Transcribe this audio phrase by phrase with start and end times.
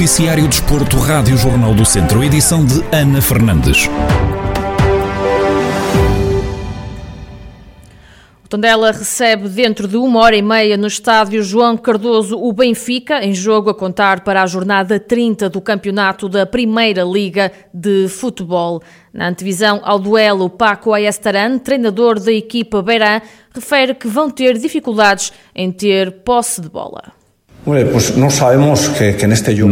[0.00, 3.86] Noticiário Desporto, Rádio Jornal do Centro, edição de Ana Fernandes.
[8.48, 13.34] Tondela recebe dentro de uma hora e meia no estádio João Cardoso o Benfica, em
[13.34, 18.80] jogo a contar para a jornada 30 do campeonato da Primeira Liga de Futebol.
[19.12, 23.20] Na antevisão ao duelo, Paco Ayestaran, treinador da equipa Beirã,
[23.54, 27.19] refere que vão ter dificuldades em ter posse de bola.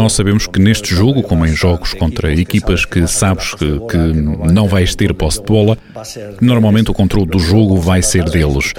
[0.00, 4.66] Nós sabemos que neste jogo, como em jogos contra equipas que sabes que, que não
[4.66, 5.76] vais ter posse de bola,
[6.40, 8.72] normalmente o controle do jogo vai ser deles.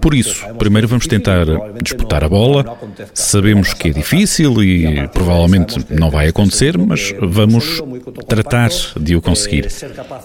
[0.00, 1.46] Por isso, primeiro vamos tentar
[1.82, 2.78] disputar a bola.
[3.12, 7.82] Sabemos que é difícil e provavelmente não vai acontecer, mas vamos
[8.28, 9.68] tratar de o conseguir.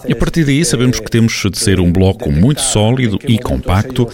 [0.06, 4.08] E a partir daí sabemos que temos de ser um bloco muito sólido e compacto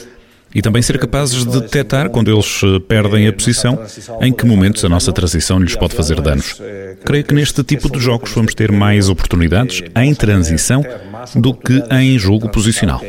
[0.56, 3.78] e também ser capazes de detectar quando eles eh, perdem a posição,
[4.22, 6.62] em que momentos a nossa transição lhes pode fazer danos.
[7.04, 10.82] Creio que neste tipo de jogos vamos ter mais oportunidades em transição
[11.34, 13.02] do que em jogo posicional.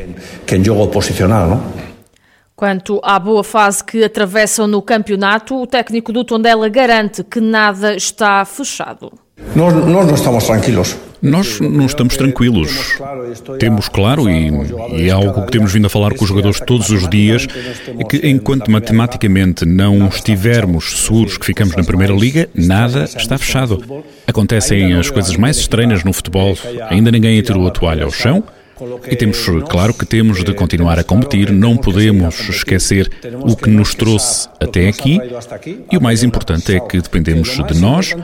[2.53, 7.95] Quanto à boa fase que atravessam no campeonato, o técnico do Tondela garante que nada
[7.95, 9.09] está fechado.
[9.55, 10.97] Nós, nós não estamos tranquilos.
[11.21, 12.99] Nós não estamos tranquilos.
[13.59, 14.49] Temos claro, e,
[14.95, 17.47] e, é algo que temos vindo a falar com os jogadores todos os dias,
[17.97, 23.83] é que enquanto matematicamente não estivermos seguros que ficamos na Primeira Liga, nada está fechado.
[24.27, 26.55] Acontecem as coisas mais estranhas no futebol.
[26.89, 28.43] Ainda ninguém atirou a toalha ao chão
[29.09, 33.09] e temos, claro que temos de continuar a competir, não podemos esquecer
[33.41, 35.19] o que nos trouxe até aqui
[35.91, 38.15] e o mais importante é que dependemos de nós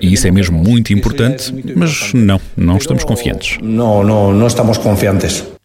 [0.00, 3.58] e isso é mesmo muito importante, mas não, não estamos confiantes.
[3.62, 5.55] Não, não, não estamos confiantes.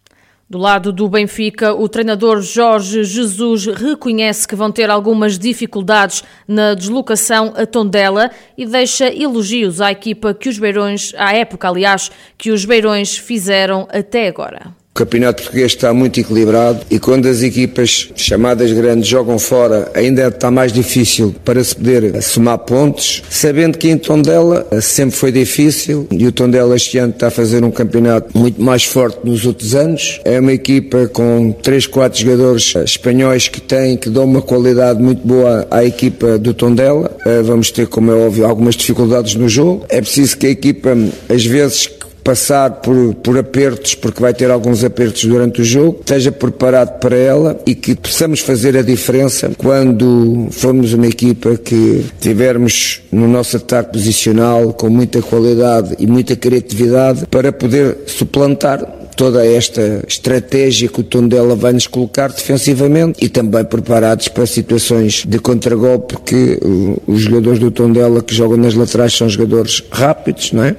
[0.52, 6.74] Do lado do Benfica, o treinador Jorge Jesus reconhece que vão ter algumas dificuldades na
[6.74, 12.52] deslocação a Tondela e deixa elogios à equipa que os Beirões, à época, aliás, que
[12.52, 14.81] os Beirões fizeram até agora.
[14.94, 20.28] O campeonato português está muito equilibrado e quando as equipas chamadas grandes jogam fora, ainda
[20.28, 26.08] está mais difícil para se poder somar pontos, sabendo que em Tondela sempre foi difícil
[26.12, 29.74] e o Tondela este ano está a fazer um campeonato muito mais forte nos outros
[29.76, 30.20] anos.
[30.26, 35.26] É uma equipa com 3, 4 jogadores espanhóis que têm, que dão uma qualidade muito
[35.26, 37.16] boa à equipa do Tondela.
[37.26, 39.86] Eh, vamos ter, como é óbvio, algumas dificuldades no jogo.
[39.88, 40.90] É preciso que a equipa,
[41.30, 41.90] às vezes,
[42.32, 47.18] passar por, por apertos, porque vai ter alguns apertos durante o jogo, esteja preparado para
[47.18, 53.58] ela e que possamos fazer a diferença quando formos uma equipa que tivermos no nosso
[53.58, 58.80] ataque posicional com muita qualidade e muita criatividade para poder suplantar
[59.18, 65.26] toda esta estratégia que o Tondela vai nos colocar defensivamente e também preparados para situações
[65.28, 66.58] de contragolpe porque
[67.06, 70.78] os jogadores do Tondela que jogam nas laterais são jogadores rápidos, não é?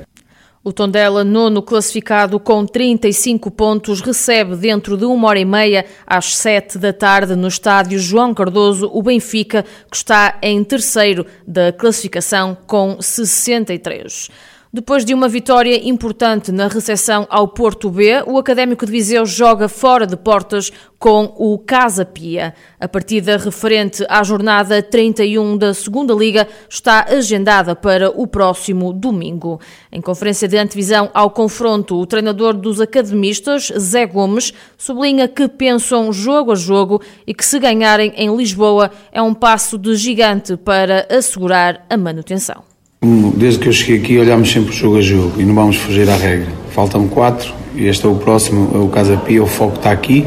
[0.64, 6.36] O Tondela, nono classificado com 35 pontos, recebe dentro de uma hora e meia, às
[6.36, 12.56] sete da tarde, no estádio João Cardoso, o Benfica, que está em terceiro da classificação
[12.64, 14.30] com 63.
[14.74, 19.68] Depois de uma vitória importante na recepção ao Porto B, o Académico de Viseu joga
[19.68, 22.54] fora de portas com o Casa Pia.
[22.80, 29.60] A partida referente à jornada 31 da Segunda Liga está agendada para o próximo domingo.
[29.92, 36.10] Em conferência de antevisão ao confronto, o treinador dos academistas, Zé Gomes, sublinha que pensam
[36.14, 41.06] jogo a jogo e que se ganharem em Lisboa é um passo de gigante para
[41.10, 42.71] assegurar a manutenção.
[43.04, 46.14] Desde que eu cheguei aqui olhamos sempre jogo a jogo e não vamos fugir à
[46.14, 46.46] regra.
[46.70, 50.24] Faltam quatro e este é o próximo, é o Casa Pia, o foco está aqui.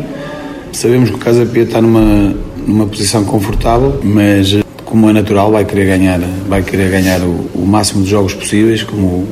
[0.73, 2.35] Sabemos que o Casa Pia está numa,
[2.67, 6.19] numa posição confortável, mas como é natural vai querer ganhar,
[6.49, 9.25] vai querer ganhar o, o máximo de jogos possíveis, como,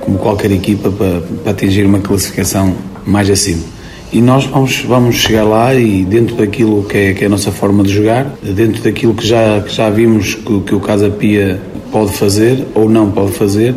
[0.00, 3.64] como qualquer equipa, para, para atingir uma classificação mais acima.
[4.10, 7.52] E nós vamos, vamos chegar lá e dentro daquilo que é, que é a nossa
[7.52, 11.60] forma de jogar, dentro daquilo que já, que já vimos que, que o Casa Pia
[11.90, 13.74] pode fazer ou não pode fazer,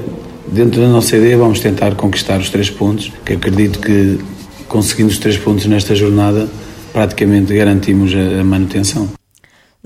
[0.48, 4.20] dentro da nossa ideia vamos tentar conquistar os três pontos, que acredito que
[4.68, 6.48] conseguindo os três pontos nesta jornada
[6.94, 9.10] praticamente garantimos a manutenção.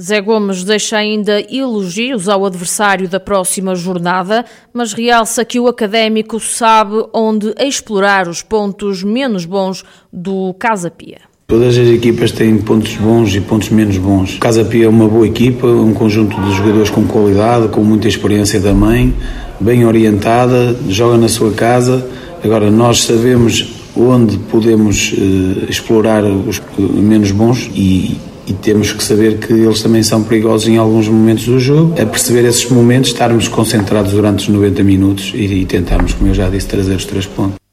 [0.02, 4.44] Zé Gomes deixa ainda elogios ao adversário da próxima jornada,
[4.74, 11.22] mas realça que o académico sabe onde explorar os pontos menos bons do Casa Pia.
[11.48, 14.40] Todas as equipas têm pontos bons e pontos menos bons.
[14.40, 18.60] Casa Pia é uma boa equipa, um conjunto de jogadores com qualidade, com muita experiência
[18.60, 19.14] também,
[19.60, 22.04] bem orientada, joga na sua casa.
[22.44, 28.18] Agora, nós sabemos onde podemos uh, explorar os menos bons e,
[28.48, 31.94] e temos que saber que eles também são perigosos em alguns momentos do jogo.
[32.02, 36.34] A perceber esses momentos, estarmos concentrados durante os 90 minutos e, e tentarmos, como eu
[36.34, 37.65] já disse, trazer os três pontos.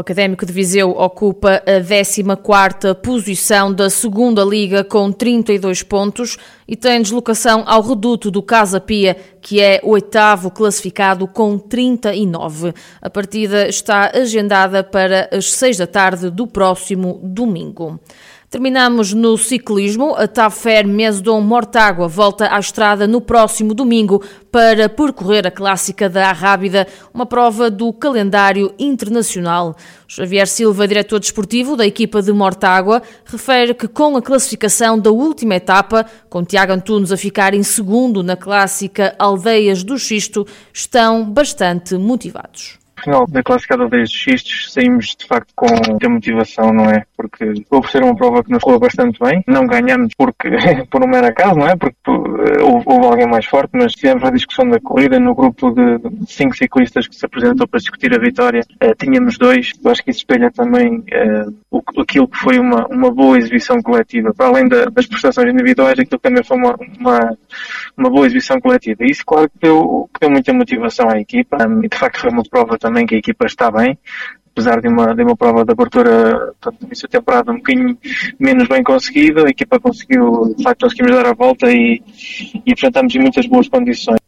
[0.00, 6.74] O Académico de Viseu ocupa a 14ª posição da segunda Liga com 32 pontos e
[6.74, 12.74] tem deslocação ao reduto do Casa Pia, que é oitavo classificado com 39.
[13.00, 17.98] A partida está agendada para as 6 da tarde do próximo domingo.
[18.50, 20.16] Terminamos no ciclismo.
[20.16, 24.20] A Tafer Mesdon Mortágua volta à estrada no próximo domingo
[24.50, 26.84] para percorrer a clássica da Arrábida,
[27.14, 29.76] uma prova do calendário internacional.
[30.12, 35.54] Xavier Silva, diretor desportivo da equipa de Mortágua, refere que com a classificação da última
[35.54, 41.94] etapa, com Tiago Antunes a ficar em segundo na clássica Aldeias do Xisto, estão bastante
[41.94, 47.04] motivados final da classificada desde xistos saímos de facto com muita motivação, não é?
[47.16, 49.42] Porque houve ser uma prova que nos correu bastante bem.
[49.46, 50.48] Não ganhamos porque,
[50.90, 51.76] por um mero acaso, não é?
[51.76, 55.72] Porque uh, houve, houve, alguém mais forte, mas tivemos a discussão da corrida no grupo
[55.72, 58.60] de cinco ciclistas que se apresentou para discutir a vitória.
[58.82, 59.72] Uh, tínhamos dois.
[59.82, 63.80] Eu acho que isso espelha também uh, o, aquilo que foi uma, uma boa exibição
[63.82, 64.32] coletiva.
[64.34, 67.36] Para além da, das prestações individuais, aquilo também foi uma, uma,
[67.96, 69.04] uma boa exibição coletiva.
[69.04, 71.56] Isso, claro, que deu, que deu muita motivação à equipa.
[71.66, 73.96] Um, e de facto foi uma prova também também que a equipa está bem,
[74.52, 77.96] apesar de uma, de uma prova de abertura, tanto no início da temporada, um bocadinho
[78.38, 82.02] menos bem conseguida, a equipa conseguiu, de facto, conseguimos dar a volta e,
[82.66, 84.18] e apresentamos em muitas boas condições.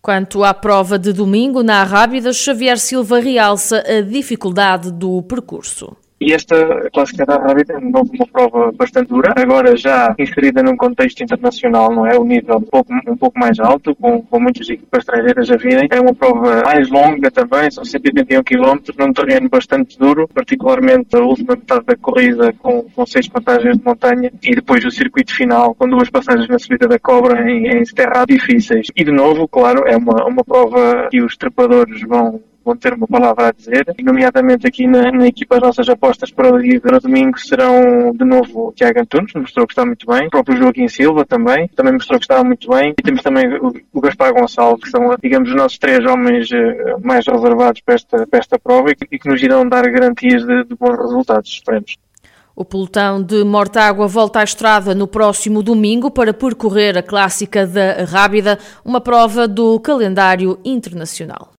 [0.00, 5.94] Quanto à prova de domingo, na Rábida, Xavier Silva realça a dificuldade do percurso.
[6.20, 11.22] E esta clássica da Rábida é uma, prova bastante dura, agora já inserida num contexto
[11.22, 12.18] internacional, não é?
[12.18, 15.88] O nível um pouco, um pouco mais alto, com, com muitas equipas estrangeiras a virem.
[15.90, 21.20] É uma prova mais longa também, são 181 km, num terreno bastante duro, particularmente a
[21.20, 25.74] última metade da corrida com, com seis passagens de montanha e depois o circuito final
[25.74, 27.82] com duas passagens na subida da Cobra em, em
[28.28, 28.88] difíceis.
[28.94, 33.06] E de novo, claro, é uma, uma prova que os trepadores vão vão ter uma
[33.06, 37.38] palavra a dizer, nomeadamente aqui na, na equipa as nossas apostas para o dia domingo
[37.38, 41.24] serão de novo o Tiago Antunes, mostrou que está muito bem, o próprio Joaquim Silva
[41.24, 44.90] também, também mostrou que estava muito bem, e temos também o, o Gaspar Gonçalves, que
[44.90, 48.94] são, digamos, os nossos três homens uh, mais reservados para esta, para esta prova e
[48.94, 51.96] que, e que nos irão dar garantias de, de bons resultados, esperemos.
[52.54, 58.04] O pelotão de Mortágua volta à estrada no próximo domingo para percorrer a clássica da
[58.04, 61.48] Rábida, uma prova do calendário internacional.